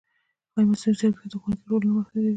[0.55, 2.29] ایا مصنوعي ځیرکتیا د ښوونکي رول نه محدودوي؟